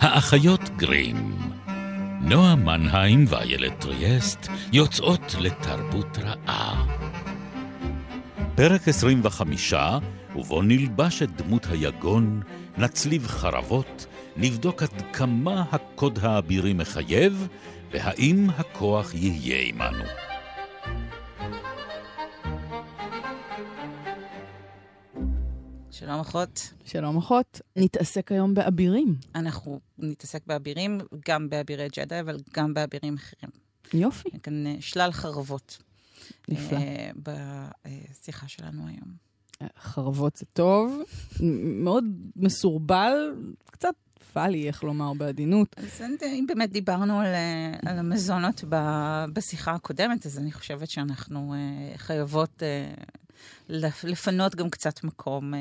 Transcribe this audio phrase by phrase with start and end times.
[0.00, 1.34] האחיות גרים.
[2.20, 6.86] נועה מנהיים ואיילת טריאסט יוצאות לתרבות רעה.
[8.54, 9.74] פרק 25,
[10.36, 12.40] ובו נלבש את דמות היגון,
[12.78, 14.06] נצליב חרבות,
[14.36, 17.48] נבדוק עד כמה הקוד האבירי מחייב,
[17.92, 20.04] והאם הכוח יהיה עמנו.
[26.10, 26.72] שלום אחות.
[26.84, 29.16] שלום אחות, נתעסק היום באבירים.
[29.34, 33.50] אנחנו נתעסק באבירים, גם באבירי ג'די, אבל גם באבירים אחרים.
[33.94, 34.28] יופי.
[34.42, 35.78] כאן אה, שלל חרבות.
[36.48, 36.78] נפלא.
[36.78, 39.14] אה, בשיחה שלנו היום.
[39.78, 41.02] חרבות זה טוב,
[41.62, 42.04] מאוד
[42.36, 43.34] מסורבל,
[43.70, 43.94] קצת
[44.32, 45.74] פאלי, איך לומר בעדינות.
[45.78, 51.54] אז אם באמת דיברנו על, אה, על המזונות ב- בשיחה הקודמת, אז אני חושבת שאנחנו
[51.54, 53.19] אה, חייבות אה, לפ-
[54.04, 55.60] לפנות גם קצת מקום אה,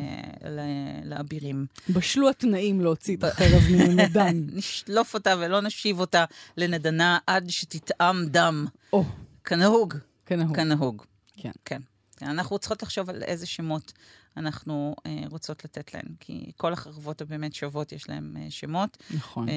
[1.04, 1.66] לאבירים.
[1.90, 4.44] בשלו התנאים להוציא את החרב מנדן.
[4.58, 6.26] נשלוף אותה ולא נשיב אותה
[6.58, 8.66] לנדנה עד שתטעם דם.
[8.94, 9.06] או,
[9.44, 9.94] כנהוג.
[10.26, 10.56] כנהוג.
[10.56, 11.04] כנהוג.
[11.38, 11.52] כן.
[11.66, 11.82] כן.
[12.22, 13.94] אנחנו צריכות לחשוב על איזה שמות
[14.40, 18.98] אנחנו אה, רוצות לתת להן, כי כל החרבות הבאמת שוות, יש להן אה, שמות.
[19.12, 19.50] נכון.
[19.50, 19.54] אה,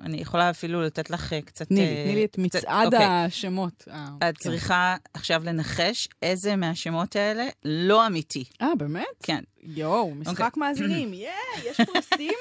[0.00, 1.68] אני יכולה אפילו לתת לך אה, קצת...
[1.68, 3.06] תני לי, אה, תני לי את מצעד אוקיי.
[3.06, 3.84] השמות.
[3.90, 4.32] אה, את כן.
[4.32, 8.44] צריכה עכשיו לנחש איזה מהשמות האלה לא אמיתי.
[8.62, 9.04] אה, באמת?
[9.22, 10.60] כן, יואו, משחק אוקיי.
[10.60, 11.32] מאזינים, ייי,
[11.70, 12.34] יש פרסים?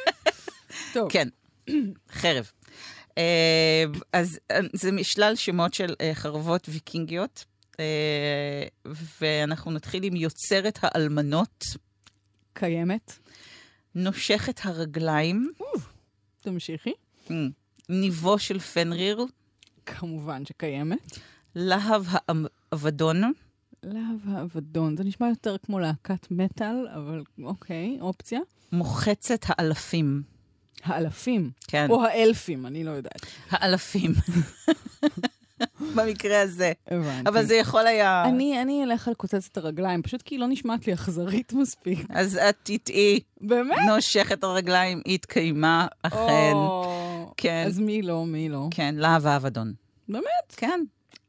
[0.94, 1.12] טוב.
[1.12, 1.28] כן,
[2.12, 2.52] חרב.
[3.18, 7.46] אה, אז אה, זה משלל שמות של חרבות ויקינגיות,
[9.22, 11.64] ואנחנו נתחיל עם יוצרת האלמנות,
[12.54, 13.20] קיימת.
[13.96, 15.52] נושכת הרגליים,
[16.42, 16.94] תמשיכי.
[17.28, 17.32] Mm.
[17.90, 19.26] ניבו של פנריר,
[19.86, 21.18] כמובן שקיימת.
[21.56, 23.34] להב האבדון,
[23.84, 28.40] להב האבדון, זה נשמע יותר כמו להקת מטאל, אבל אוקיי, אופציה.
[28.72, 30.24] מוחצת האלפים.
[30.84, 33.26] האלפים, כן, או האלפים, אני לא יודעת.
[33.50, 34.12] האלפים.
[35.96, 36.72] במקרה הזה.
[36.88, 37.30] הבנתי.
[37.30, 38.24] אבל זה יכול היה...
[38.26, 42.00] אני, אני אלך על קוצצת הרגליים, פשוט כי היא לא נשמעת לי אכזרית מספיק.
[42.10, 43.78] אז את תטעי, באמת?
[43.88, 46.52] נושכת הרגליים, היא התקיימה, אכן.
[46.54, 47.64] או, כן.
[47.68, 48.68] אז מי לא, מי לא?
[48.72, 49.74] כן, להב האבדון.
[50.10, 50.26] באמת?
[50.58, 50.82] כן,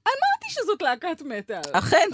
[0.07, 1.61] אמרתי שזאת להקת מטאל.
[1.73, 2.09] אכן.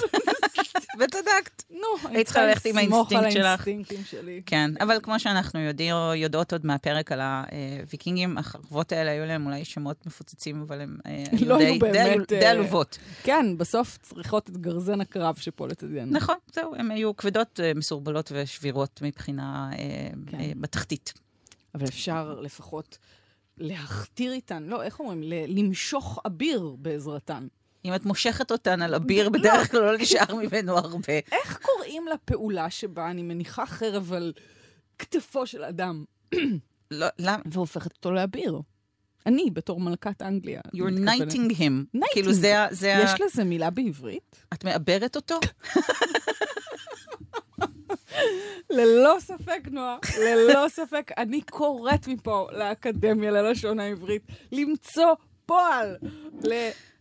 [1.00, 1.62] וצדקת.
[1.70, 1.78] נו,
[2.08, 3.66] אני היית צריכה ללכת עם לסמוך על האינסטינקט שלך.
[3.68, 4.42] האינסטינקטים שלי.
[4.46, 9.64] כן, אבל כמו שאנחנו יודעים, יודעות עוד מהפרק על הוויקינגים, החרבות האלה היו להם אולי
[9.64, 12.98] שמות מפוצצים, אבל הם אה, לא די- היו באמת, די אה, עלובות.
[13.22, 16.12] כן, בסוף צריכות את גרזן הקרב שפה לצדנו.
[16.12, 19.70] נכון, זהו, הן היו כבדות, אה, מסורבלות ושבירות מבחינה
[20.26, 20.60] כן.
[20.60, 21.12] בתחתית.
[21.74, 22.98] אבל אפשר לפחות
[23.58, 25.22] להכתיר איתן, לא, איך אומרים?
[25.48, 27.46] למשוך אביר בעזרתן.
[27.88, 31.18] אם את מושכת אותן על אביר, בדרך כלל לא נשאר ממנו הרבה.
[31.32, 34.32] איך קוראים לפעולה שבה אני מניחה חרב על
[34.98, 36.04] כתפו של אדם
[36.90, 37.42] לא, למה?
[37.46, 38.60] והופכת אותו לאביר?
[39.26, 40.60] אני, בתור מלכת אנגליה.
[40.76, 41.98] You're knighting him.
[42.12, 42.32] כאילו.
[42.32, 44.44] זה ה- יש לזה מילה בעברית?
[44.52, 45.40] את מעברת אותו?
[48.70, 51.10] ללא ספק, נועה, ללא ספק.
[51.18, 54.22] אני קוראת מפה לאקדמיה ללשון העברית
[54.52, 55.12] למצוא
[55.48, 55.96] פועל
[56.44, 56.52] ל...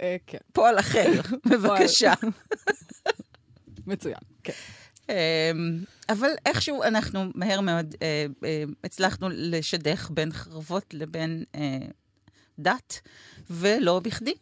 [0.01, 1.11] אה, כן, פועל אחר,
[1.49, 2.13] בבקשה.
[3.87, 4.19] מצוין.
[4.43, 4.53] כן.
[5.09, 5.15] אמ,
[6.09, 11.43] אבל איכשהו אנחנו מהר מאוד אה, אה, הצלחנו לשדך בין חרבות לבין
[12.59, 13.01] דת,
[13.49, 14.33] ולא בכדי.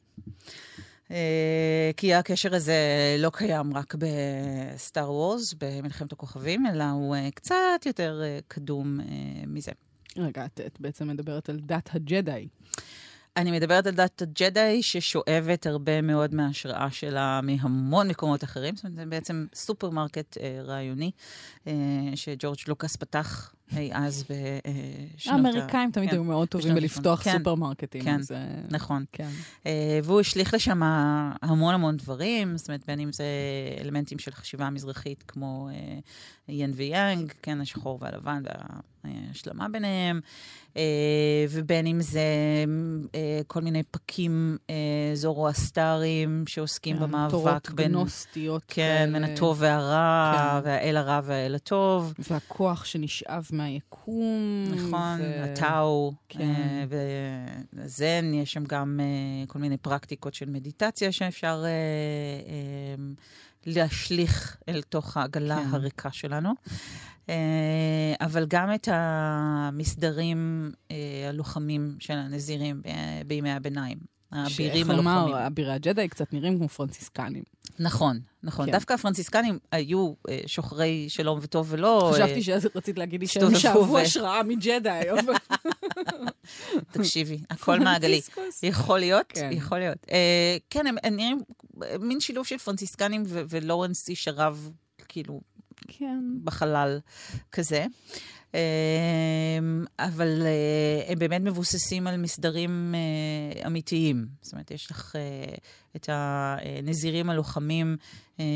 [1.97, 2.75] כי הקשר הזה
[3.19, 8.99] לא קיים רק ב Star Wars, במלחמת הכוכבים, אלא הוא קצת יותר קדום
[9.47, 9.71] מזה.
[10.17, 12.47] רגע, את בעצם מדברת על דת הג'די.
[13.37, 18.75] אני מדברת על דת הג'די ששואבת הרבה מאוד מההשראה שלה מהמון מקומות אחרים.
[18.75, 21.11] זאת אומרת, זה בעצם סופרמרקט אה, רעיוני
[21.67, 21.73] אה,
[22.15, 25.47] שג'ורג' לוקאס פתח אי אז בשנות ה...
[25.47, 28.01] האמריקאים תמיד כן, היו מאוד טובים בלפתוח כן, סופרמרקטים.
[28.01, 29.05] כן, אה, נכון.
[29.11, 29.29] כן.
[29.65, 30.79] אה, והוא השליך לשם
[31.41, 33.25] המון המון דברים, זאת אומרת, בין אם זה
[33.81, 35.99] אלמנטים של חשיבה מזרחית, כמו אה,
[36.47, 38.43] ין ויאנג, כן, השחור והלבן
[39.03, 40.19] וההשלמה ביניהם,
[40.77, 42.21] אה, ובין אם זה
[43.15, 44.75] אה, כל מיני פקים אה,
[45.13, 47.87] זורואסטריים שעוסקים במאבק תורות בין...
[47.87, 48.63] גנוסטיות.
[48.67, 49.23] כן, בין.
[49.23, 50.61] הטוב והרע.
[50.63, 52.13] והאל הרע והאל הטוב.
[52.29, 54.65] והכוח שנשאב מהיקום.
[54.75, 56.41] נכון, ו- הטאו, כן.
[56.41, 56.85] אה,
[57.73, 62.95] וזן, יש שם גם אה, כל מיני פרקטיקות של מדיטציה שאפשר אה,
[63.65, 65.69] להשליך אל תוך העגלה כן.
[65.71, 66.49] הריקה שלנו.
[68.21, 70.71] אבל גם את המסדרים
[71.29, 72.81] הלוחמים של הנזירים
[73.27, 74.14] בימי הביניים.
[74.31, 75.05] האבירים שאיך הלוחמים.
[75.05, 77.43] לומר, אבירי הג'די קצת נראים כמו פרנציסקנים.
[77.79, 78.65] נכון, נכון.
[78.65, 78.71] כן.
[78.71, 82.07] דווקא הפרנציסקנים היו אה, שוחרי שלום וטוב ולא...
[82.07, 85.33] אה, חשבתי שרצית להגיד לי שהם שאבו ו- השראה מג'די, אבל...
[86.91, 88.21] תקשיבי, הכל מעגלי.
[88.63, 89.49] יכול להיות, כן.
[89.51, 89.97] יכול להיות.
[90.11, 91.41] אה, כן, הם הם נראים
[91.99, 94.71] מין שילוב של פרנציסקנים ו- ולורנס איש הרב,
[95.07, 95.41] כאילו,
[95.87, 96.23] כן.
[96.43, 96.99] בחלל
[97.51, 97.85] כזה.
[98.55, 104.25] אמ, אבל אה, הם באמת מבוססים על מסדרים אה, אמיתיים.
[104.41, 105.55] זאת אומרת, יש לך אה,
[105.95, 107.97] את הנזירים הלוחמים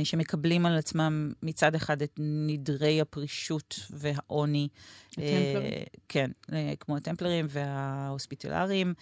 [0.04, 4.68] שמקבלים על עצמם מצד אחד את נדרי הפרישות והעוני.
[5.12, 5.84] הטמפלרים?
[6.10, 6.31] כן,
[6.80, 8.94] כמו הטמפלרים וההוספיטלרים,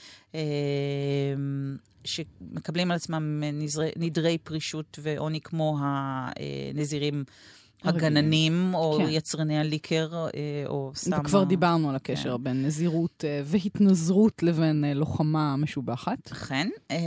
[2.04, 3.44] שמקבלים על עצמם
[3.96, 7.24] נדרי פרישות ועוני כמו הנזירים.
[7.84, 9.06] הגננים, או כן.
[9.10, 10.30] יצרני הליקר, אה,
[10.68, 11.20] או סתם...
[11.20, 12.44] וכבר ה- דיברנו על הקשר כן.
[12.44, 16.32] בין נזירות אה, והתנזרות לבין אה, לוחמה משובחת.
[16.32, 16.70] אכן.
[16.92, 16.98] אמ,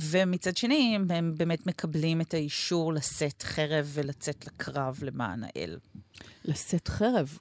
[0.00, 5.76] ומצד שני, הם- הם באמת מקבלים את האישור לשאת חרב ולצאת לקרב למען האל.
[6.44, 7.38] לשאת חרב.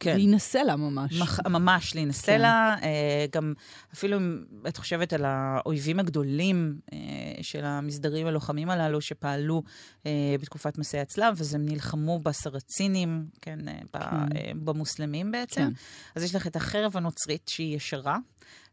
[0.00, 0.16] כן.
[0.16, 1.20] להינשא לה ממש.
[1.20, 2.40] מח- ממש להינשא כן.
[2.40, 3.52] לה, אה, גם
[3.94, 6.98] אפילו אם את חושבת על האויבים הגדולים אה,
[7.42, 9.62] של המסדרים הלוחמים הללו שפעלו
[10.06, 10.10] אה,
[10.40, 14.36] בתקופת מסעי הצלב, אז הם נלחמו בסרצינים, כן, אה, ב- כן.
[14.36, 15.60] אה, במוסלמים בעצם.
[15.60, 15.70] כן.
[16.14, 18.18] אז יש לך את החרב הנוצרית שהיא ישרה,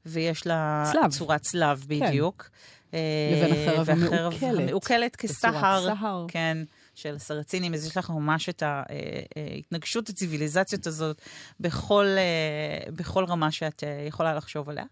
[0.05, 1.11] ויש לה צלב.
[1.11, 2.49] צורת צלב בדיוק.
[2.93, 2.99] אה,
[3.43, 4.59] לבין החרב המעוקלת.
[4.59, 5.51] המעוקלת כסהר.
[5.95, 6.25] סהר.
[6.27, 6.57] כן,
[6.95, 11.21] של הסרצינים, אז יש לך ממש את ההתנגשות הציוויליזציות הזאת
[11.59, 14.85] בכל, אה, בכל רמה שאת אה, יכולה לחשוב עליה.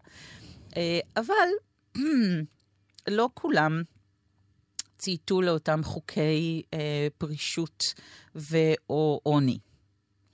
[0.77, 1.49] אה, אבל
[3.07, 3.83] לא כולם
[4.97, 7.93] צייתו לאותם חוקי אה, פרישות
[8.35, 9.59] ו/או עוני.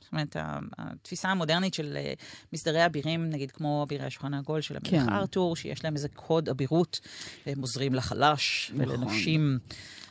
[0.07, 0.35] זאת אומרת,
[0.77, 2.13] התפיסה המודרנית של אה,
[2.53, 5.09] מסדרי אבירים, נגיד כמו אבירי השולחן העגול של המלך כן.
[5.09, 6.99] ארתור, שיש להם איזה קוד אבירות,
[7.47, 8.93] והם עוזרים לחלש נכון.
[8.93, 9.59] ולנשים.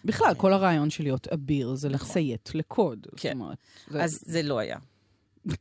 [0.05, 2.09] בכלל, כל הרעיון של להיות אביר זה נכון.
[2.11, 3.07] לציית לקוד.
[3.17, 3.29] כן.
[3.39, 3.59] זאת אומרת,
[3.89, 4.77] זה- אז זה לא היה.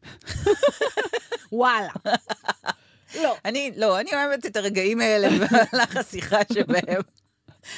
[1.52, 1.90] וואלה.
[3.16, 3.36] לא.
[3.46, 7.02] אני, לא, אני אוהבת את הרגעים האלה במהלך השיחה שבהם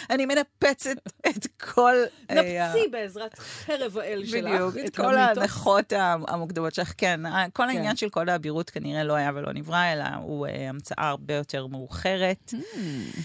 [0.09, 0.95] אני מנפצת
[1.27, 1.93] את כל...
[2.29, 4.51] אה, נפצי בעזרת חרב האל שלך.
[4.53, 5.17] בדיוק, את כל.
[5.17, 5.93] ההנחות
[6.27, 6.93] המוקדמות שלך.
[6.97, 7.69] כן, ה- כל כן.
[7.69, 11.67] העניין של קוד האבירות כנראה לא היה ולא נברא, אלא הוא אה, המצאה הרבה יותר
[11.67, 13.19] מאוחרת, Hmm.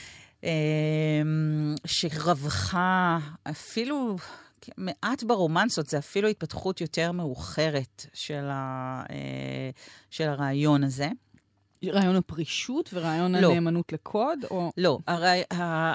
[0.44, 0.50] אה,
[1.86, 3.18] שרווחה
[3.50, 4.16] אפילו...
[4.78, 9.70] מעט ברומנסות, זה אפילו התפתחות יותר מאוחרת של, ה, אה,
[10.10, 11.08] של הרעיון הזה.
[11.90, 13.50] רעיון הפרישות ורעיון לא.
[13.50, 14.72] הנאמנות לקוד, או...
[14.76, 15.42] לא, הרי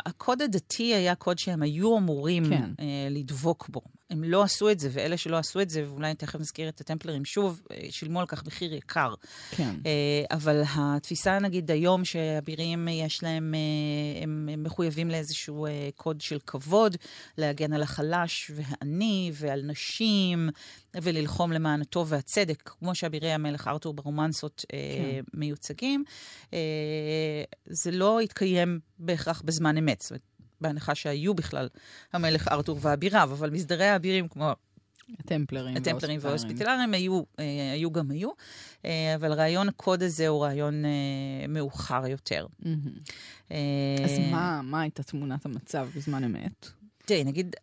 [0.05, 2.71] הקוד הדתי היה קוד שהם היו אמורים כן.
[2.79, 3.81] אה, לדבוק בו.
[4.09, 7.25] הם לא עשו את זה, ואלה שלא עשו את זה, ואולי תכף נזכיר את הטמפלרים
[7.25, 9.13] שוב, אה, שילמו על כך מחיר יקר.
[9.51, 9.75] כן.
[9.85, 16.39] אה, אבל התפיסה, נגיד, היום שאבירים יש להם, אה, הם הם מחויבים לאיזשהו קוד של
[16.47, 16.97] כבוד,
[17.37, 20.49] להגן על החלש והעני ועל נשים,
[20.95, 24.77] וללחום למען הטוב והצדק, כמו שאבירי המלך ארתור ברומנסות כן.
[25.33, 26.03] מיוצגים,
[27.65, 30.01] זה לא התקיים בהכרח בזמן אמת.
[30.01, 31.67] זאת אומרת, בהנחה שהיו בכלל
[32.13, 34.53] המלך ארתור ואביריו, אבל מסדרי האבירים כמו
[35.19, 35.77] הטמפלרים.
[35.77, 36.93] הטמפלרים וההוספיטלרים.
[36.93, 38.29] היו, אה, היו גם היו,
[38.85, 42.47] אה, אבל רעיון הקוד הזה הוא רעיון אה, מאוחר יותר.
[44.03, 46.69] אז מה, מה הייתה תמונת המצב בזמן אמת?
[47.07, 47.55] תראי, נגיד,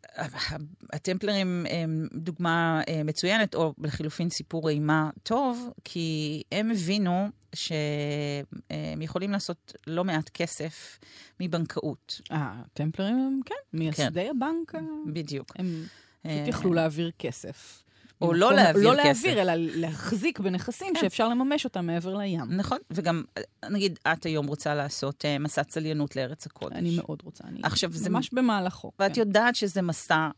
[0.93, 9.31] הטמפלרים הם דוגמה אה, מצוינת, או לחילופין סיפור אימה טוב, כי הם הבינו שהם יכולים
[9.31, 10.99] לעשות לא מעט כסף
[11.41, 12.21] מבנקאות.
[12.33, 14.79] אה, הטמפלרים הם, כן, מייסדי הבנק, ה-
[15.13, 15.53] בדיוק.
[15.59, 15.85] הם
[16.27, 17.84] אה, פשוט יכלו להעביר כסף.
[18.27, 19.25] או ממקום- לא להעביר לא כסף.
[19.25, 21.01] להעביר, אלא להחזיק בנכסים כן.
[21.01, 22.41] שאפשר לממש אותם מעבר לים.
[22.57, 23.25] נכון, וגם,
[23.71, 26.77] נגיד, את היום רוצה לעשות אה, מסע צליינות לארץ הקודש.
[26.77, 28.93] אני מאוד רוצה, אני עכשיו, זה ממש במהלכו.
[28.99, 29.21] ואת כן.
[29.21, 30.29] יודעת שזה מסע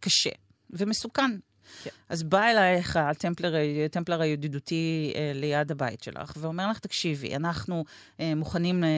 [0.00, 0.30] קשה
[0.70, 1.30] ומסוכן.
[1.84, 1.90] כן.
[2.08, 3.54] אז בא אלייך הטמפלר,
[3.84, 7.84] הטמפלר הידידותי אה, ליד הבית שלך, ואומר לך, תקשיבי, אנחנו
[8.20, 8.88] אה, מוכנים אה,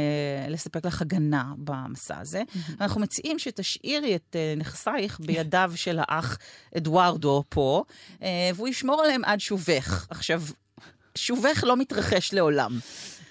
[0.49, 2.43] לספק לך הגנה במסע הזה.
[2.81, 6.39] אנחנו מציעים שתשאירי את נכסייך בידיו של האח
[6.77, 7.85] אדוארדו פה,
[8.55, 10.07] והוא ישמור עליהם עד שובך.
[10.11, 10.43] עכשיו,
[11.15, 12.79] שובך לא מתרחש לעולם.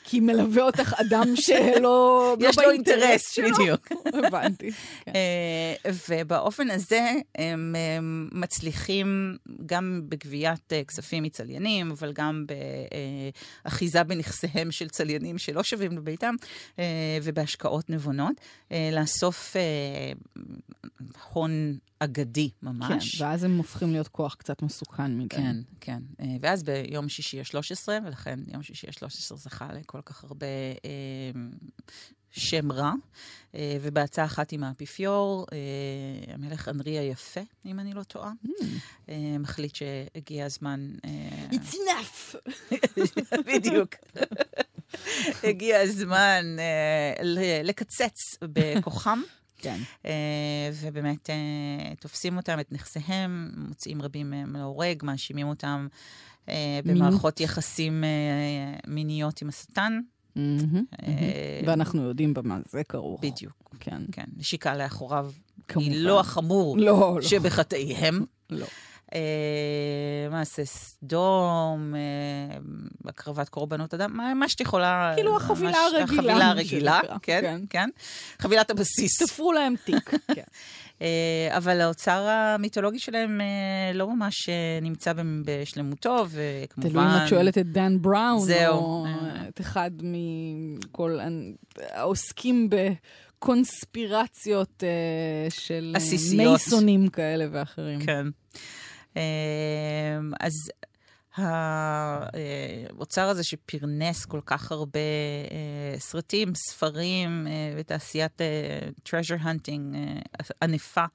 [0.08, 2.36] כי מלווה אותך אדם שלא...
[2.50, 3.48] יש לא לו אינטרס, שלו.
[3.50, 3.92] בדיוק.
[4.28, 4.72] הבנתי.
[4.72, 5.12] כן.
[5.16, 8.00] אה, ובאופן הזה הם אה,
[8.32, 12.46] מצליחים גם בגביית אה, כספים מצליינים, אבל גם
[13.66, 16.36] באחיזה בנכסיהם של צליינים שלא שווים לביתם,
[16.80, 16.86] אה,
[17.24, 18.36] ובהשקעות נבונות,
[18.72, 20.12] אה, לאסוף אה,
[21.34, 23.16] הון אגדי ממש.
[23.16, 25.36] כן, ואז הם הופכים להיות כוח קצת מסוכן מדי.
[25.36, 26.00] כן, כן.
[26.20, 30.48] אה, ואז ביום שישי ה-13, ולכן יום שישי ה-13 זכה לכל כך הרבה
[30.86, 31.32] אה,
[32.32, 32.94] שם רע.
[33.56, 38.32] אה, ובעצה אחת עם האפיפיור, אה, המלך אנרי היפה, אם אני לא טועה,
[39.10, 40.92] אה, מחליט שהגיע הזמן...
[41.06, 42.36] אה, It's enough!
[43.48, 43.96] בדיוק.
[45.44, 47.24] הגיע הזמן אה,
[47.64, 49.22] לקצץ בכוחם.
[49.66, 49.80] כן.
[50.06, 55.88] אה, ובאמת אה, תופסים אותם, את נכסיהם, מוצאים רבים מהם להורג, מאשימים אותם
[56.50, 56.80] אה.
[56.86, 58.04] במערכות יחסים
[58.88, 60.00] מיניות עם השטן.
[61.66, 63.22] ואנחנו יודעים במה זה כרוך.
[63.24, 64.02] בדיוק, כן.
[64.12, 64.26] כן.
[64.38, 65.32] נשיקה לאחוריו.
[65.76, 67.22] היא לא החמור לא, לא.
[67.22, 68.26] שבחטאיהם.
[68.50, 68.66] לא.
[69.14, 69.20] אה,
[70.32, 72.58] מעשה סדום, אה,
[73.06, 75.12] הקרבת קורבנות אדם, מה, מה שאת יכולה...
[75.16, 77.62] כאילו החבילה ממש- הרגילה, החבילה הרגילה, כן, כן.
[77.70, 77.90] כן.
[78.40, 79.18] חבילת הבסיס.
[79.24, 80.10] תפרו להם תיק.
[80.36, 80.44] כן.
[81.02, 85.14] אה, אבל האוצר המיתולוגי שלהם אה, לא ממש אה, נמצא
[85.46, 86.90] בשלמותו, וכמובן...
[86.92, 88.74] תלוי אם את שואלת את דן בראון, זהו.
[88.74, 89.48] או אה.
[89.48, 91.20] את אחד מכל
[91.92, 92.70] העוסקים
[93.40, 94.90] בקונספירציות אה,
[95.50, 96.48] של אה, עסיסיות.
[96.48, 98.00] מייסונים כאלה ואחרים.
[98.06, 98.28] כן.
[99.18, 99.22] אה,
[100.40, 100.54] אז
[101.38, 105.00] האוצר הזה שפרנס כל כך הרבה
[105.52, 109.96] אה, סרטים, ספרים אה, ותעשיית אה, treasure hunting
[110.62, 111.06] ענפה,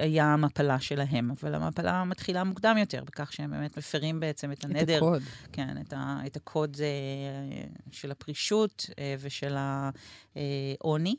[0.00, 1.30] היה המפלה שלהם.
[1.30, 4.96] אבל המפלה מתחילה מוקדם יותר, בכך שהם באמת מפרים בעצם את את הנדר.
[4.96, 5.22] הקוד.
[5.52, 6.76] כן, את, ה, את הקוד
[7.90, 8.86] של הפרישות
[9.20, 11.16] ושל העוני.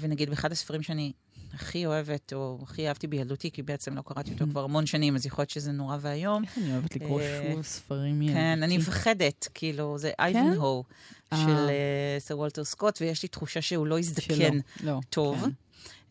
[0.00, 1.12] ונגיד, באחד הספרים שאני
[1.54, 5.26] הכי אוהבת, או הכי אהבתי בילדותי, כי בעצם לא קראתי אותו כבר המון שנים, אז
[5.26, 6.44] יכול להיות שזה נורא ואיום.
[6.44, 8.90] איך אני אוהבת לקרוא אה, שוב ספרים כן, אני ילדותי.
[8.90, 10.84] מפחדת, כאילו, זה אייבן הו
[11.32, 11.38] אה.
[11.38, 11.70] של
[12.18, 15.40] סר וולטר סקוט, ויש לי תחושה שהוא לא יזדקן שלא, לא, טוב.
[15.40, 15.50] כן.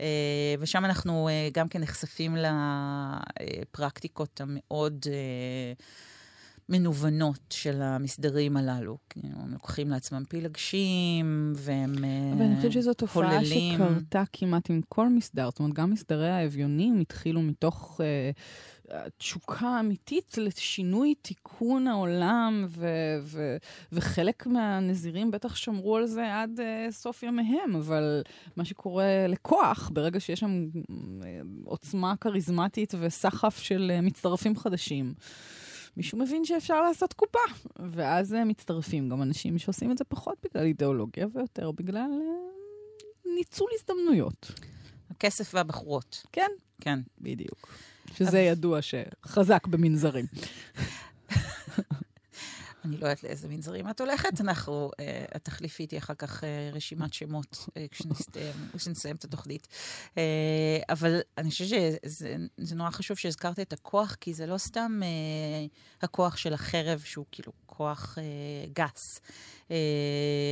[0.01, 2.37] אה, ושם אנחנו אה, גם כן נחשפים
[3.39, 5.05] לפרקטיקות המאוד
[6.69, 8.97] מנוונות של המסדרים הללו.
[9.09, 13.75] כאילו, הם לוקחים לעצמם פילגשים, והם אה, אבל אני חושבת שזו תופעה הוללים.
[13.75, 15.49] שקרתה כמעט עם כל מסדר.
[15.49, 18.31] זאת אומרת, גם מסדרי האביונים התחילו מתוך אה,
[19.17, 23.57] תשוקה אמיתית לשינוי תיקון העולם, ו- ו-
[23.91, 28.21] וחלק מהנזירים בטח שמרו על זה עד אה, סוף ימיהם, אבל
[28.55, 30.65] מה שקורה לכוח, ברגע שיש שם
[31.23, 35.13] אה, עוצמה כריזמטית וסחף של אה, מצטרפים חדשים,
[35.97, 37.39] מישהו מבין שאפשר לעשות קופה,
[37.79, 43.67] ואז אה, מצטרפים גם אנשים שעושים את זה פחות בגלל אידיאולוגיה ויותר בגלל אה, ניצול
[43.73, 44.51] הזדמנויות.
[45.11, 46.25] הכסף והבחורות.
[46.31, 46.49] כן,
[46.81, 46.99] כן.
[47.21, 47.73] בדיוק.
[48.13, 50.25] שזה ידוע שחזק במנזרים.
[52.85, 56.69] אני לא יודעת לאיזה מנזרים את הולכת, אנחנו, אה, את תחליפי איתי אחר כך אה,
[56.73, 57.85] רשימת שמות אה,
[58.77, 59.67] כשנסיים את התוכנית.
[60.17, 64.99] אה, אבל אני חושבת שזה זה נורא חשוב שהזכרת את הכוח, כי זה לא סתם
[65.03, 65.65] אה,
[66.01, 68.23] הכוח של החרב, שהוא כאילו כוח אה,
[68.73, 69.21] גס.
[69.71, 69.75] אה,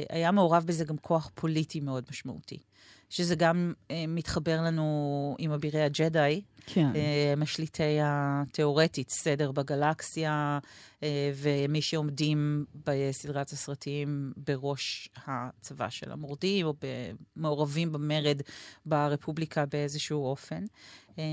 [0.10, 2.60] היה מעורב בזה גם כוח פוליטי מאוד משמעותי.
[3.10, 6.96] שזה גם אה, מתחבר לנו עם אבירי הג'די, כן.
[6.96, 10.60] אה, משליטי התיאורטית, סדר בגלקסיה,
[11.04, 16.74] אה, ומי שעומדים בסדרת הסרטים בראש הצבא של המורדים, או
[17.36, 18.42] מעורבים במרד
[18.86, 20.64] ברפובליקה באיזשהו אופן.
[21.20, 21.24] אה,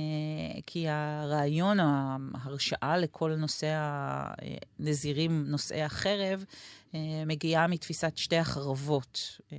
[0.66, 3.66] כי הרעיון, ההרשאה לכל נושא
[4.78, 6.44] הנזירים, נושאי החרב,
[6.94, 9.58] אה, מגיעה מתפיסת שתי החרבות, אה,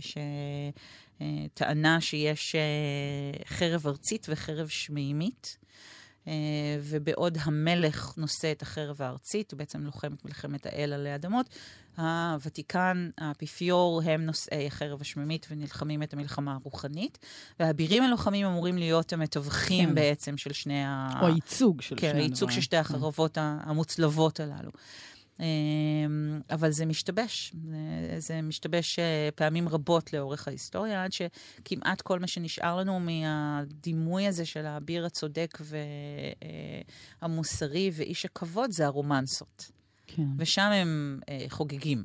[0.00, 0.16] ש...
[1.54, 5.56] טענה שיש אה, חרב ארצית וחרב שמימית,
[6.26, 6.32] אה,
[6.82, 11.46] ובעוד המלך נושא את החרב הארצית, הוא בעצם לוחם את מלחמת האל עלי אדמות,
[11.96, 17.18] הוותיקן, האפיפיור, הם נושאי החרב השמימית ונלחמים את המלחמה הרוחנית,
[17.60, 19.94] והאבירים הלוחמים אמורים להיות המתווכים כן.
[19.94, 21.08] בעצם של שני ה...
[21.22, 22.54] או הייצוג של כן, שני הייצוג הדברים.
[22.54, 24.70] של שתי החרבות המוצלבות הללו.
[25.40, 32.18] אמ, אבל זה משתבש, זה, זה משתבש אה, פעמים רבות לאורך ההיסטוריה, עד שכמעט כל
[32.18, 35.58] מה שנשאר לנו מהדימוי הזה של האביר הצודק
[37.22, 39.70] והמוסרי ואיש הכבוד זה הרומנסות.
[40.06, 40.26] כן.
[40.38, 42.04] ושם הם אה, חוגגים.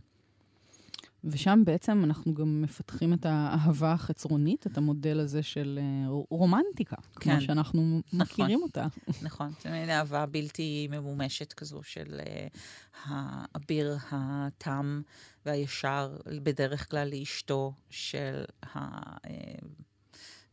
[1.26, 7.34] ושם בעצם אנחנו גם מפתחים את האהבה החצרונית, את המודל הזה של אה, רומנטיקה, כמו
[7.34, 7.42] כן.
[7.42, 8.88] שאנחנו מכירים אותה.
[9.22, 12.58] נכון, מין אהבה בלתי ממומשת כזו של uh,
[13.06, 15.02] האביר התם
[15.46, 18.44] והישר, בדרך כלל לאשתו של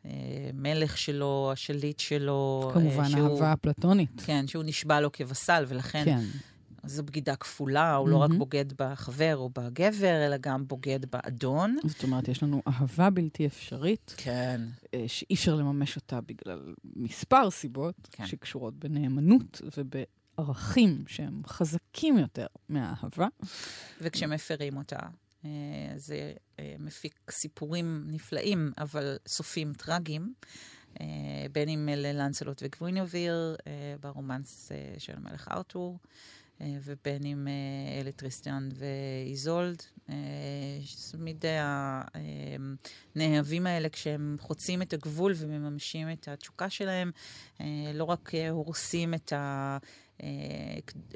[0.04, 2.62] המלך שלו, השליט שלו.
[2.68, 4.20] אה, כמובן, שהוא- אהבה אפלטונית.
[4.26, 6.20] כן, שהוא נשבע לו כבסל, ולכן כן.
[6.86, 8.30] זו בגידה כפולה, הוא לא רק.
[8.30, 11.76] בוגד בחבר או בגבר, אלא גם בוגד באדון.
[11.84, 14.60] זאת אומרת, יש לנו אהבה בלתי אפשרית, כן.
[14.94, 18.26] אה, שאי אפשר לממש אותה בגלל מספר סיבות כן.
[18.26, 23.28] שקשורות בנאמנות ובערכים שהם חזקים יותר מהאהבה.
[24.00, 24.98] וכשמפרים אותה,
[25.44, 25.50] אה,
[25.96, 30.34] זה אה, מפיק סיפורים נפלאים, אבל סופים טרגיים.
[31.52, 35.98] בין אם אלה לנסלוט וגווינוביר, אה, ברומנס של המלך ארתור,
[36.60, 39.82] ובין אם אה, אלה טריסטיאן ואיזולד.
[40.10, 40.14] אה,
[41.10, 41.44] תמיד
[43.14, 47.10] הנאהבים האלה, כשהם חוצים את הגבול ומממשים את התשוקה שלהם,
[47.94, 49.78] לא רק הורסים את ה...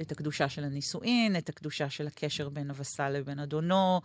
[0.00, 4.00] את הקדושה של הנישואין, את הקדושה של הקשר בין הווסל לבין אדונו,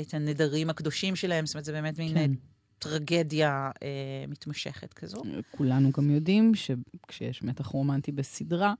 [0.00, 2.32] את הנדרים הקדושים שלהם, זאת אומרת, זה באמת מין כן.
[2.78, 5.22] טרגדיה אה, מתמשכת כזו.
[5.50, 8.74] כולנו גם יודעים שכשיש מתח רומנטי בסדרה,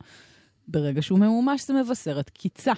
[0.68, 2.72] ברגע שהוא ממומש זה מבשר את קיצה.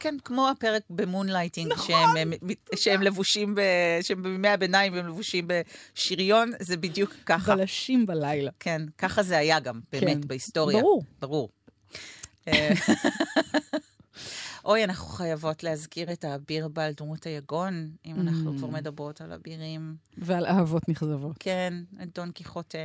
[0.00, 1.86] כן, כמו הפרק ב Moonlighting, נכון.
[1.86, 2.32] שהם,
[2.74, 3.60] שהם לבושים, ב,
[4.02, 7.56] שהם בימי הביניים והם לבושים בשריון, זה בדיוק ככה.
[7.56, 8.50] בלשים בלילה.
[8.60, 10.28] כן, ככה זה היה גם, באמת, כן.
[10.28, 10.80] בהיסטוריה.
[10.80, 11.04] ברור.
[11.20, 11.48] ברור.
[12.48, 12.70] אה,
[14.64, 18.20] אוי, אנחנו חייבות להזכיר את האביר בעל דמות היגון, אם mm.
[18.20, 19.96] אנחנו כבר מדברות על אבירים.
[20.18, 21.36] ועל אהבות נכזבות.
[21.40, 22.78] כן, את דון קיחוטה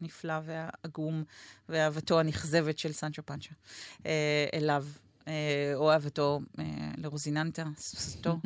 [0.00, 1.24] הנפלא והעגום,
[1.68, 3.54] ואהבתו הנכזבת של סנצ'ו פנצ'ה
[4.06, 4.86] אה, אליו.
[5.28, 6.64] אה, או אהבתו אה,
[6.96, 8.38] לרוזיננטה, סוסתו,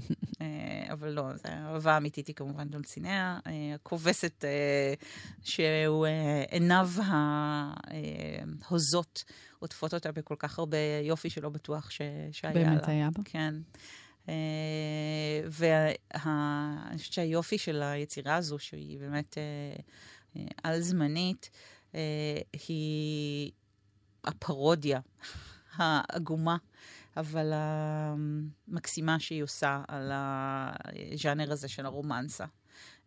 [0.93, 3.39] אבל לא, זו אהבה אמיתית היא כמובן דולציניה,
[3.75, 4.45] הכובסת
[5.43, 6.07] שהוא
[6.51, 6.91] עיניו
[8.65, 9.25] ההוזות
[9.59, 12.01] עוטפות אותה בכל כך הרבה יופי שלא בטוח ש...
[12.33, 12.75] שהיה באמת לה.
[12.75, 13.23] באמת היה בה.
[13.25, 13.55] כן.
[15.51, 19.39] ואני חושבת שהיופי של היצירה הזו, שהיא באמת
[20.63, 21.51] על-זמנית,
[22.53, 23.53] היא
[24.25, 25.01] הפרודיה
[25.77, 26.57] העגומה,
[27.17, 32.45] אבל המקסימה שהיא עושה על הז'אנר הזה של הרומנסה.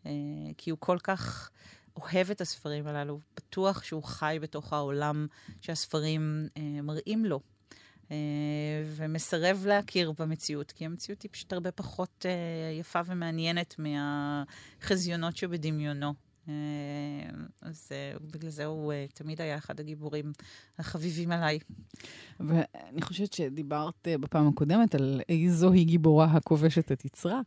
[0.05, 0.11] אה,
[0.57, 1.49] כי הוא כל כך
[1.95, 5.27] אוהב את הספרים הללו, בטוח שהוא חי בתוך העולם
[5.61, 7.39] שהספרים אה, מראים לו.
[8.95, 12.25] ומסרב להכיר במציאות, כי המציאות היא פשוט הרבה פחות
[12.79, 16.13] יפה ומעניינת מהחזיונות שבדמיונו.
[16.49, 16.53] אה,
[17.61, 20.31] אז אה, בגלל זה הוא אה, תמיד היה אחד הגיבורים
[20.79, 21.59] החביבים עליי.
[22.39, 27.41] ואני חושבת שדיברת בפעם הקודמת על איזו היא גיבורה הכובשת את יצרה,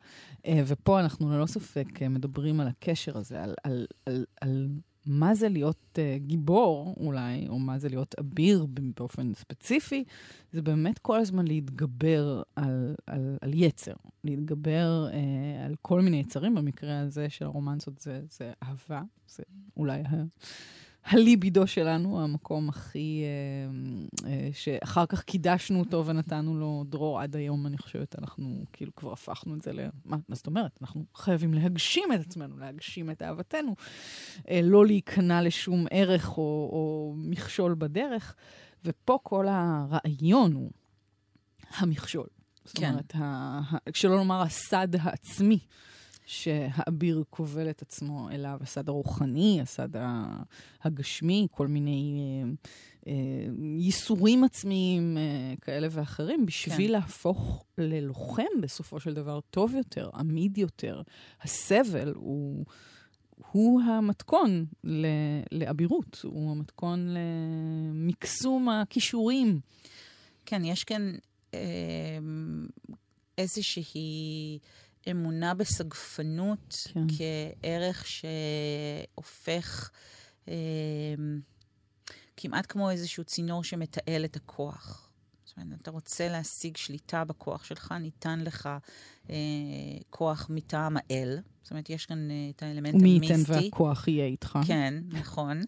[0.67, 4.69] ופה אנחנו ללא ספק מדברים על הקשר הזה, על, על, על, על
[5.11, 10.05] מה זה להיות uh, גיבור אולי, או מה זה להיות אביר באופן ספציפי,
[10.53, 13.95] זה באמת כל הזמן להתגבר על, על, על יצר,
[14.25, 15.15] להתגבר uh,
[15.67, 16.55] על כל מיני יצרים.
[16.55, 19.43] במקרה הזה של הרומנסות זה, זה אהבה, זה
[19.77, 20.03] אולי
[21.05, 23.23] הליבידו שלנו, המקום הכי...
[23.25, 28.95] אה, אה, שאחר כך קידשנו אותו ונתנו לו דרור עד היום, אני חושבת, אנחנו כאילו
[28.95, 29.81] כבר הפכנו את זה ל...
[30.05, 30.79] מה, מה זאת אומרת?
[30.81, 33.77] אנחנו חייבים להגשים את עצמנו, להגשים את אהבתנו,
[34.49, 38.35] אה, לא להיכנע לשום ערך או, או מכשול בדרך.
[38.85, 40.71] ופה כל הרעיון הוא
[41.77, 42.27] המכשול.
[42.65, 42.91] זאת כן.
[42.91, 43.61] אומרת, ה,
[43.95, 45.59] שלא לומר הסד העצמי.
[46.31, 49.89] שהאביר כובל את עצמו אליו, הסד הרוחני, הסד
[50.83, 52.51] הגשמי, כל מיני אה,
[53.07, 53.13] אה,
[53.79, 56.93] ייסורים עצמיים אה, כאלה ואחרים, בשביל כן.
[56.93, 61.03] להפוך ללוחם בסופו של דבר טוב יותר, עמיד יותר.
[61.43, 62.65] הסבל הוא...
[63.53, 64.67] הוא המתכון
[65.53, 69.61] לאבירות, הוא המתכון למקסום הכישורים.
[70.47, 71.13] כן, יש כאן
[71.55, 72.19] אה,
[73.39, 74.59] איזושהי
[75.11, 77.01] אמונה בסגפנות כן.
[77.63, 79.91] כערך שהופך
[80.49, 80.55] אה,
[82.37, 85.10] כמעט כמו איזשהו צינור שמתעל את הכוח.
[85.51, 88.69] זאת אומרת, אתה רוצה להשיג שליטה בכוח שלך, ניתן לך
[89.31, 89.37] אה,
[90.11, 91.39] כוח מטעם האל.
[91.63, 93.17] זאת אומרת, יש כאן אה, את האלמנט המיסטי.
[93.17, 94.59] ומי ייתן והכוח יהיה איתך.
[94.67, 95.63] כן, נכון.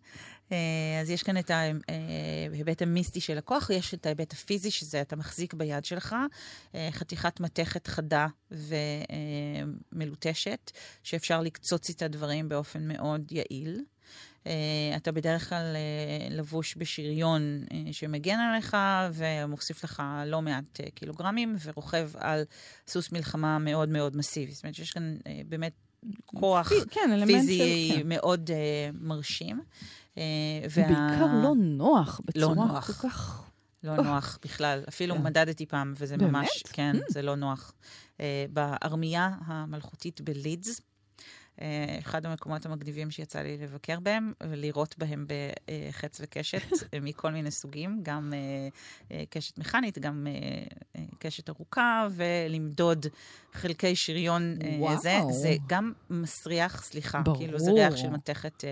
[0.52, 5.16] אה, אז יש כאן את ההיבט המיסטי של הכוח, יש את ההיבט הפיזי, שזה אתה
[5.16, 6.16] מחזיק ביד שלך,
[6.74, 8.26] אה, חתיכת מתכת חדה
[9.92, 10.70] ומלוטשת,
[11.02, 13.80] שאפשר לקצוץ איתה דברים באופן מאוד יעיל.
[14.44, 14.46] Uh,
[14.96, 18.76] אתה בדרך כלל uh, לבוש בשריון uh, שמגן עליך
[19.12, 22.44] ומוסיף לך לא מעט uh, קילוגרמים ורוכב על
[22.88, 24.52] סוס מלחמה מאוד מאוד מסיבי.
[24.52, 25.72] זאת אומרת שיש כאן uh, באמת
[26.26, 28.08] כוח פי, כן, פיזי של, כן.
[28.08, 29.60] מאוד uh, מרשים.
[30.18, 30.22] אה,
[30.70, 30.86] וה...
[30.86, 32.90] בעיקר לא נוח, בצורה לא נוח.
[32.90, 33.48] כל כך...
[33.84, 34.02] לא oh.
[34.02, 34.82] נוח בכלל.
[34.88, 35.22] אפילו כן.
[35.22, 36.30] מדדתי פעם, וזה באמת?
[36.30, 37.12] ממש, כן, mm.
[37.12, 37.72] זה לא נוח.
[38.16, 38.20] Uh,
[38.52, 40.84] בארמייה המלכותית בלידס, אה,
[41.98, 46.62] אחד המקומות המגניבים שיצא לי לבקר בהם, ולראות בהם בחץ וקשת
[47.02, 48.32] מכל מיני סוגים, גם
[49.10, 50.26] אה, קשת מכנית, גם
[50.96, 53.06] אה, קשת ארוכה, ולמדוד
[53.52, 55.00] חלקי שריון וואו.
[55.00, 55.18] זה.
[55.30, 57.38] זה גם מסריח, סליחה, ברור.
[57.38, 58.64] כאילו זה ריח של מתכת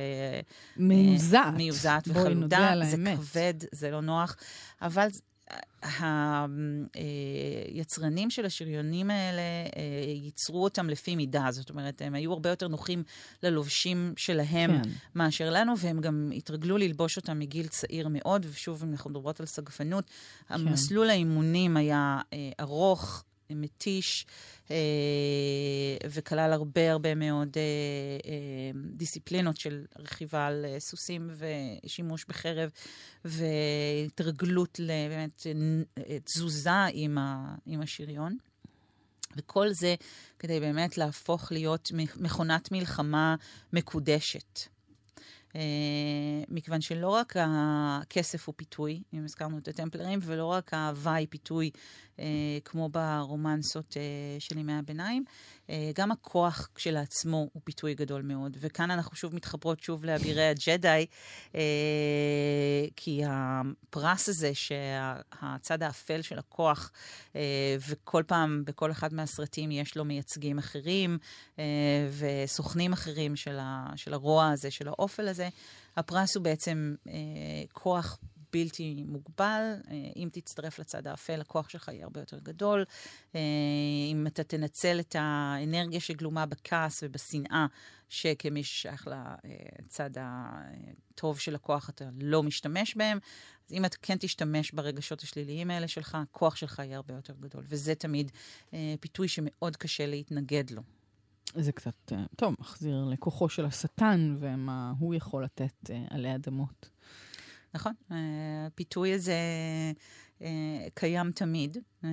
[0.76, 4.36] מיוזעת, מיוזעת וחלודה, זה כבד, זה לא נוח,
[4.82, 5.08] אבל
[7.72, 9.42] היצרנים של השריונים האלה
[10.24, 13.02] ייצרו אותם לפי מידה, זאת אומרת, הם היו הרבה יותר נוחים
[13.42, 14.90] ללובשים שלהם כן.
[15.14, 19.46] מאשר לנו, והם גם התרגלו ללבוש אותם מגיל צעיר מאוד, ושוב, אם אנחנו מדברות על
[19.46, 20.54] סגפנות, כן.
[20.54, 22.20] המסלול האימונים היה
[22.60, 24.26] ארוך, מתיש,
[24.70, 24.76] אה,
[26.10, 27.62] וכלל הרבה הרבה מאוד אה,
[28.30, 31.30] אה, דיסציפלינות של רכיבה על סוסים
[31.84, 32.70] ושימוש בחרב,
[33.24, 35.46] והתרגלות לבאמת
[36.24, 38.36] תזוזה עם, ה, עם השריון.
[39.36, 39.94] וכל זה
[40.38, 43.36] כדי באמת להפוך להיות מכונת מלחמה
[43.72, 44.60] מקודשת.
[45.52, 45.56] Uh,
[46.48, 51.70] מכיוון שלא רק הכסף הוא פיתוי, אם הזכרנו את הטמפלרים, ולא רק האהבה היא פיתוי
[52.20, 54.02] אה, כמו ברומנסות אה,
[54.38, 55.24] של ימי הביניים.
[55.70, 58.56] אה, גם הכוח כשלעצמו הוא פיתוי גדול מאוד.
[58.60, 61.06] וכאן אנחנו שוב מתחברות שוב לאבירי הג'די,
[61.54, 61.60] אה,
[62.96, 66.92] כי הפרס הזה, שהצד האפל של הכוח,
[67.36, 71.18] אה, וכל פעם, בכל אחד מהסרטים יש לו מייצגים אחרים,
[72.18, 73.58] וסוכנים אחרים של,
[74.12, 75.48] הרוע הזה, של האופל הזה,
[75.96, 76.94] הפרס הוא בעצם
[77.72, 78.18] כוח
[78.52, 79.74] בלתי מוגבל.
[79.90, 82.84] אה, אם תצטרף לצד האפל, הכוח שלך יהיה הרבה יותר גדול.
[83.34, 83.40] אה,
[84.12, 87.66] אם אתה תנצל את האנרגיה שגלומה בכעס ובשנאה,
[88.08, 89.08] שכמי ששייך
[89.82, 93.18] לצד הטוב של הכוח, אתה לא משתמש בהם,
[93.68, 97.64] אז אם אתה כן תשתמש ברגשות השליליים האלה שלך, הכוח שלך יהיה הרבה יותר גדול.
[97.68, 98.32] וזה תמיד
[98.74, 100.82] אה, פיתוי שמאוד קשה להתנגד לו.
[101.54, 106.90] זה קצת, טוב, מחזיר לכוחו של השטן ומה הוא יכול לתת עלי אדמות.
[107.74, 107.92] נכון,
[108.66, 109.34] הפיתוי הזה
[110.42, 112.10] אה, קיים תמיד, אה,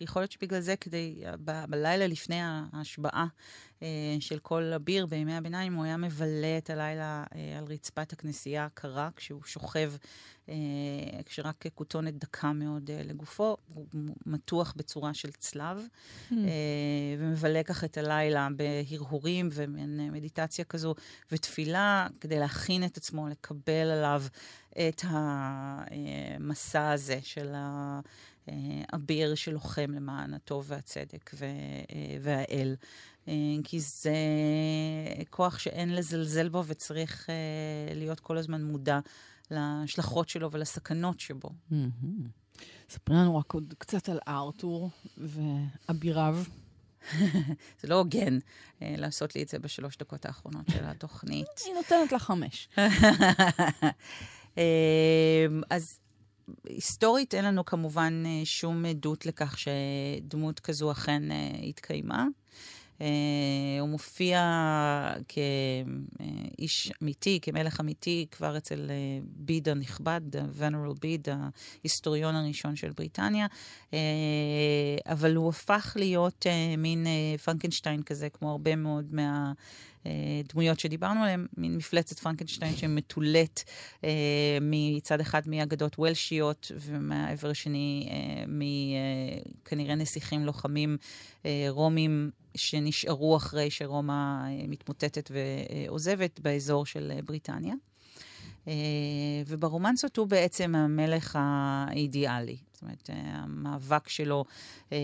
[0.00, 3.26] ויכול להיות שבגלל זה, כדי, ב- בלילה לפני ההשבעה
[3.82, 7.24] אה, של כל אביר בימי הביניים, הוא היה מבלה את הלילה
[7.58, 9.92] על רצפת הכנסייה הקרה, כשהוא שוכב,
[11.26, 13.86] כשרק כותונת דקה מאוד לגופו, הוא
[14.26, 15.86] מתוח בצורה של צלב,
[16.30, 16.34] mm.
[17.18, 20.94] ומבלה כך את הלילה בהרהורים ומין מדיטציה כזו,
[21.32, 24.22] ותפילה, כדי להכין את עצמו, לקבל עליו
[24.88, 27.54] את המסע הזה של
[28.46, 31.30] האביר שלוחם למען הטוב והצדק
[32.20, 32.76] והאל.
[33.64, 34.14] כי זה
[35.30, 39.00] כוח שאין לזלזל בו וצריך אה, להיות כל הזמן מודע
[39.50, 41.50] להשלכות שלו ולסכנות שבו.
[42.90, 46.38] ספרי לנו רק עוד קצת על ארתור ואביריו.
[47.80, 48.38] זה לא הוגן
[48.82, 51.46] אה, לעשות לי את זה בשלוש דקות האחרונות של התוכנית.
[51.66, 52.68] אני נותנת לך חמש.
[54.56, 54.62] אמ,
[55.70, 55.98] אז
[56.68, 62.26] היסטורית אין לנו כמובן אה, שום עדות לכך שדמות כזו אכן אה, התקיימה.
[62.98, 63.04] Uh,
[63.80, 64.40] הוא מופיע
[65.28, 68.90] כאיש אמיתי, כמלך אמיתי, כבר אצל
[69.24, 70.20] ביד הנכבד,
[70.54, 71.28] ונרל ביד,
[71.82, 73.46] ההיסטוריון הראשון של בריטניה,
[75.06, 76.46] אבל הוא הפך להיות
[76.78, 77.06] מין
[77.44, 79.52] פרנקנשטיין כזה, כמו הרבה מאוד מה...
[80.48, 83.62] דמויות שדיברנו עליהן, מין מפלצת פרנקנשטיין שמתולט
[84.04, 90.96] אה, מצד אחד מאגדות וולשיות ומהעבר השני אה, מכנראה נסיכים לוחמים
[91.46, 97.74] אה, רומים שנשארו אחרי שרומא אה, מתמוטטת ועוזבת באזור של אה, בריטניה.
[98.68, 98.72] אה,
[99.46, 102.56] וברומנסות הוא בעצם המלך האידיאלי.
[102.82, 104.44] זאת אומרת, המאבק שלו
[104.92, 104.98] אה,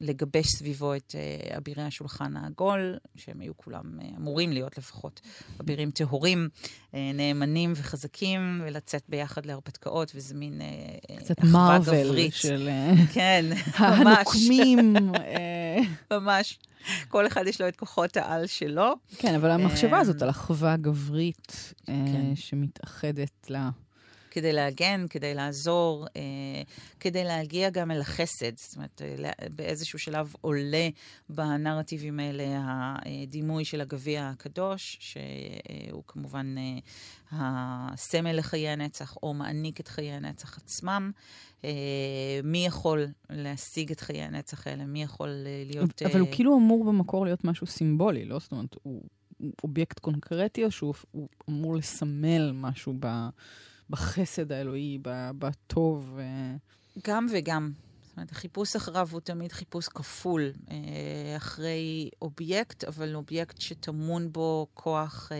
[0.00, 5.20] לגבש סביבו את אה, אבירי השולחן העגול, שהם היו כולם אה, אמורים להיות לפחות
[5.60, 6.48] אבירים טהורים,
[6.94, 12.68] אה, נאמנים וחזקים, ולצאת ביחד להרפתקאות, וזה מין אה, קצת מרוויל של...
[13.12, 13.44] כן,
[13.80, 13.80] ממש.
[13.80, 14.94] הנוקמים.
[16.12, 16.58] ממש.
[17.08, 18.92] כל אחד יש לו את כוחות העל שלו.
[19.18, 22.34] כן, אבל המחשבה הזאת על אחווה גברית כן.
[22.34, 23.70] שמתאחדת לה.
[24.30, 26.62] כדי להגן, כדי לעזור, אה,
[27.00, 28.56] כדי להגיע גם אל החסד.
[28.56, 30.88] זאת אומרת, אה, באיזשהו שלב עולה
[31.28, 32.44] בנרטיבים האלה
[33.06, 36.78] הדימוי של הגביע הקדוש, שהוא כמובן אה,
[37.32, 41.10] הסמל לחיי הנצח, או מעניק את חיי הנצח עצמם.
[41.64, 41.70] אה,
[42.44, 44.84] מי יכול להשיג את חיי הנצח האלה?
[44.84, 46.02] מי יכול אה, להיות...
[46.02, 48.38] אבל הוא כאילו אמור במקור להיות משהו סימבולי, לא?
[48.38, 49.02] זאת אומרת, הוא...
[49.64, 50.94] אובייקט קונקרטי, או שהוא
[51.48, 53.28] אמור לסמל משהו ב,
[53.90, 54.98] בחסד האלוהי,
[55.38, 56.18] בטוב.
[57.06, 57.72] גם וגם.
[58.08, 60.76] זאת אומרת, החיפוש אחריו הוא תמיד חיפוש כפול, אה,
[61.36, 65.28] אחרי אובייקט, אבל אובייקט שטמון בו כוח...
[65.32, 65.36] אה,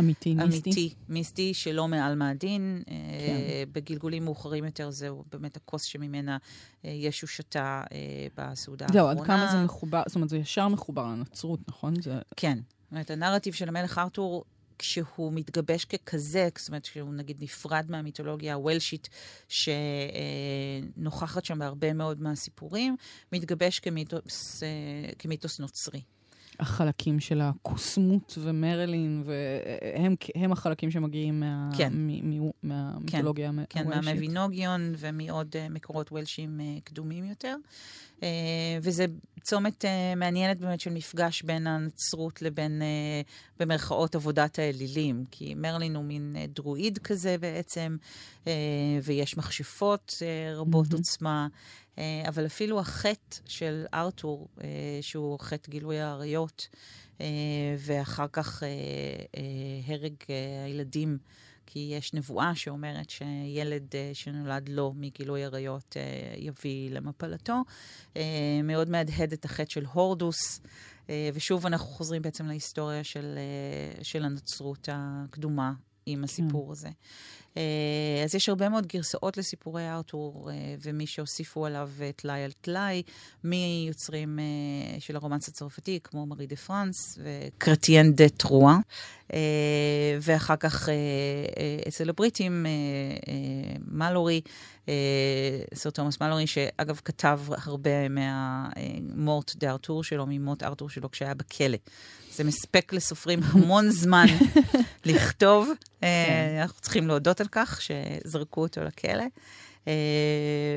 [0.00, 0.94] אמיתי, אמיתי, מיסטי.
[1.08, 2.82] מיסטי, שלא מעלמא הדין.
[2.88, 2.94] אה,
[3.26, 3.72] כן.
[3.72, 6.36] בגלגולים מאוחרים יותר זהו באמת הכוס שממנה
[6.84, 7.82] ישו שתה
[8.36, 9.12] בסעודה האחרונה.
[9.14, 12.02] זהו, עד כמה זה מחובר, זאת אומרת, זה ישר מחובר לנצרות, נכון?
[12.02, 12.18] זה...
[12.36, 12.58] כן.
[12.58, 14.44] זאת אומרת, הנרטיב של המלך ארתור
[14.78, 19.08] כשהוא מתגבש ככזה, זאת אומרת, כשהוא נגיד נפרד מהמיתולוגיה הוולשית
[20.98, 22.96] שנוכחת שם בהרבה מאוד מהסיפורים,
[23.32, 24.68] מתגבש כמיתוס, אה,
[25.18, 26.00] כמיתוס נוצרי.
[26.60, 31.92] החלקים של הקוסמות ומרלין, והם החלקים שמגיעים מה, כן.
[31.92, 34.04] מ, מ, מהמיתולוגיה כן, הוולשית.
[34.04, 37.56] כן, מהמבינוגיון ומעוד uh, מקורות וולשים uh, קדומים יותר.
[38.16, 38.22] Uh,
[38.82, 39.06] וזה
[39.42, 39.84] צומת
[40.16, 42.82] מעניינת באמת של מפגש בין הנצרות לבין,
[43.60, 45.24] במרכאות, עבודת האלילים.
[45.30, 47.96] כי מרלין הוא מין דרואיד כזה בעצם,
[49.02, 50.14] ויש מכשפות
[50.56, 50.96] רבות mm-hmm.
[50.96, 51.48] עוצמה.
[51.98, 54.68] אה, אבל אפילו החטא של ארתור, אה,
[55.00, 56.68] שהוא חטא גילוי האריות,
[57.20, 57.26] אה,
[57.78, 58.62] ואחר כך
[59.86, 60.14] הרג
[60.66, 61.18] הילדים,
[61.66, 65.96] כי יש נבואה שאומרת שילד שנולד לו מגילוי עריות
[66.36, 67.54] יביא למפלתו,
[68.64, 70.60] מאוד מהדהד את החטא של הורדוס.
[71.34, 73.38] ושוב אנחנו חוזרים בעצם להיסטוריה של,
[74.02, 75.72] של הנצרות הקדומה
[76.06, 76.72] עם הסיפור כן.
[76.72, 76.90] הזה.
[77.56, 83.02] אה, אז יש הרבה מאוד גרסאות לסיפורי ארתור, אה, ומי שהוסיפו עליו טלאי על טלאי,
[83.44, 88.76] מיוצרים אה, של הרומנס הצרפתי, כמו מארי דה פרנס וקרטיאן דה טרואה,
[90.20, 90.88] ואחר כך
[91.88, 92.66] אצל הבריטים,
[93.88, 94.40] מלורי,
[95.74, 101.78] סר תומאס מלורי, שאגב כתב הרבה מהמורט דה ארתור שלו, ממות ארתור שלו כשהיה בכלא.
[102.36, 104.26] זה מספק לסופרים המון זמן
[105.06, 105.68] לכתוב.
[106.00, 106.58] כן.
[106.62, 109.24] אנחנו צריכים להודות על כך שזרקו אותו לכלא.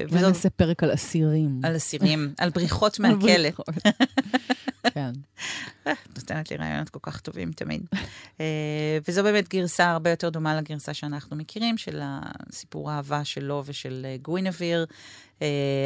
[0.10, 1.62] ונעשה פרק על אסירים.
[1.64, 3.50] על אסירים, על בריחות מהכלא.
[4.94, 5.12] כן.
[6.16, 7.82] נותנת לי רעיונות כל כך טובים תמיד.
[9.08, 14.86] וזו באמת גרסה הרבה יותר דומה לגרסה שאנחנו מכירים, של הסיפור האהבה שלו ושל גווינביר,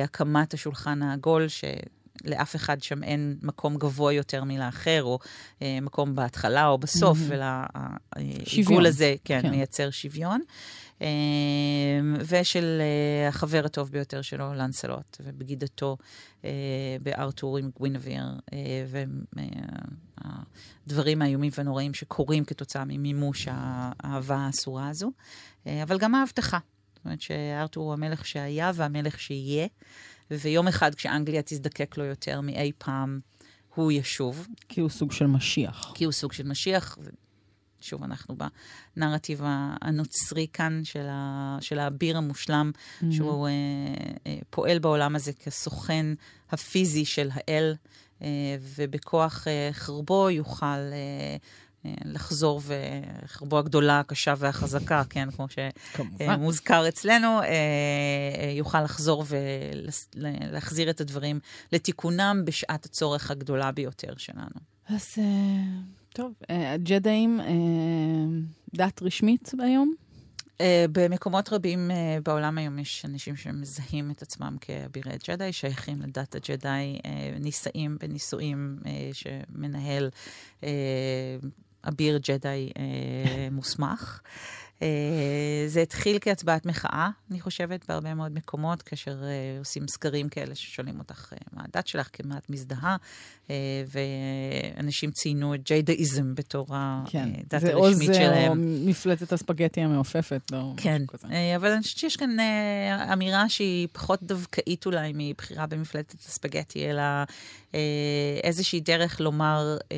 [0.03, 1.63] הקמת השולחן העגול, ש...
[2.25, 5.19] לאף אחד שם אין מקום גבוה יותר מלאחר, או
[5.61, 7.33] אה, מקום בהתחלה או בסוף, mm-hmm.
[7.33, 7.45] אלא
[8.15, 10.41] העיגול הזה, כן, כן, מייצר שוויון.
[11.01, 11.07] אה,
[12.19, 15.97] ושל אה, החבר הטוב ביותר שלו, לנסלוט, ובגידתו
[16.45, 16.49] אה,
[17.01, 18.23] בארתור עם גווינביר,
[18.53, 18.85] אה,
[20.87, 25.11] והדברים האיומים והנוראים שקורים כתוצאה ממימוש האהבה האסורה הזו,
[25.67, 26.57] אה, אבל גם ההבטחה.
[27.03, 29.67] זאת אומרת שארתור הוא המלך שהיה והמלך שיהיה.
[30.31, 33.19] ויום אחד כשאנגליה תזדקק לו יותר מאי פעם,
[33.75, 34.47] הוא ישוב.
[34.69, 35.91] כי הוא סוג של משיח.
[35.95, 36.97] כי הוא סוג של משיח.
[37.81, 38.35] שוב, אנחנו
[38.97, 39.41] בנרטיב
[39.81, 43.05] הנוצרי כאן של, ה, של האביר המושלם, mm-hmm.
[43.11, 43.51] שהוא אה,
[44.27, 46.05] אה, פועל בעולם הזה כסוכן
[46.51, 47.75] הפיזי של האל,
[48.21, 48.27] אה,
[48.75, 51.37] ובכוח אה, חרבו יוכל אה,
[52.05, 61.01] לחזור וחרבו הגדולה, הקשה והחזקה, כן, כמו שמוזכר אצלנו, אה, אה, יוכל לחזור ולהחזיר את
[61.01, 61.39] הדברים
[61.71, 64.73] לתיקונם בשעת הצורך הגדולה ביותר שלנו.
[64.89, 65.23] אז אה,
[66.09, 67.39] טוב, הג'דאים,
[68.73, 69.93] דת רשמית היום?
[70.91, 71.91] במקומות רבים
[72.23, 76.99] בעולם היום יש אנשים שמזהים את עצמם כאבירי ג'די, שייכים לדת הג'די,
[77.39, 78.79] נישאים בנישואים
[79.13, 80.09] שמנהל
[81.87, 84.21] אביר ג'די אה, מוסמך.
[84.83, 90.55] אה, זה התחיל כהצבעת מחאה, אני חושבת, בהרבה מאוד מקומות, כאשר אה, עושים סקרים כאלה
[90.55, 92.97] ששואלים אותך אה, מה הדת שלך, כמה את מזדהה,
[93.49, 93.55] אה,
[94.77, 96.67] ואנשים ציינו את ג'יידאיזם בתור
[97.05, 97.29] כן.
[97.53, 98.31] הדת הרשמית שלהם.
[98.31, 102.39] זה או זה או מפלצת הספגטי המעופפת, לא כן, אה, אבל אני חושבת שיש כאן
[102.39, 107.01] אה, אמירה שהיא פחות דווקאית אולי מבחירה במפלצת הספגטי, אלא
[107.75, 107.79] אה,
[108.43, 109.77] איזושהי דרך לומר...
[109.91, 109.97] אה,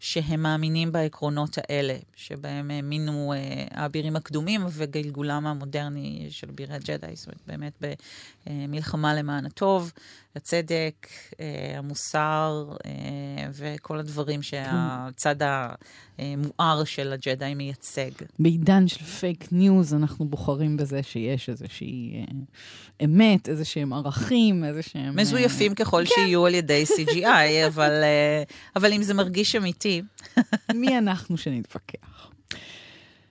[0.00, 7.26] שהם מאמינים בעקרונות האלה, שבהם האמינו אה, האבירים הקדומים וגלגולם המודרני של אבירי הג'די, זאת
[7.26, 7.82] אומרת, באמת
[8.46, 9.92] במלחמה למען הטוב,
[10.36, 11.06] הצדק,
[11.40, 12.90] אה, המוסר אה,
[13.52, 15.36] וכל הדברים שהצד
[16.18, 18.10] המואר של הג'די מייצג.
[18.38, 22.24] בעידן של fake news אנחנו בוחרים בזה שיש איזושהי אה,
[23.04, 25.16] אמת, איזה שהם ערכים, איזה שהם...
[25.16, 26.14] מזויפים ככל כן.
[26.14, 27.92] שיהיו על ידי CGI, אבל,
[28.76, 30.02] אבל אם זה מרגיש אמיתי...
[30.74, 32.30] מי אנחנו שנתווכח?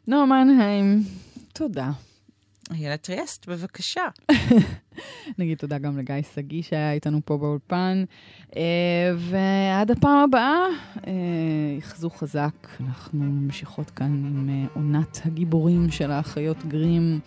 [0.07, 1.03] נועה מנהיים,
[1.53, 1.91] תודה.
[2.73, 4.01] איילת טריאסט, בבקשה.
[5.39, 8.03] נגיד תודה גם לגיא שגיא שהיה איתנו פה באולפן.
[8.55, 8.61] אה,
[9.17, 10.65] ועד הפעם הבאה,
[11.77, 12.67] יחזו אה, חזק.
[12.79, 17.19] אנחנו ממשיכות כאן עם אה, עונת הגיבורים של האחיות גרים,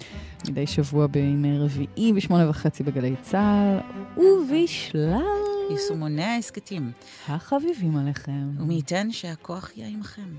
[0.49, 3.79] מדי שבוע בימי רביעי בשמונה וחצי בגלי צה"ל,
[4.17, 5.23] ובשלל...
[5.71, 6.93] יישומוני ההסכתים.
[7.29, 8.51] החביבים עליכם.
[8.59, 10.37] ומי ייתן שהכוח יהיה עמכם.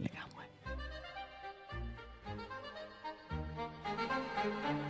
[0.00, 0.23] לגמרי.
[4.44, 4.83] Thank you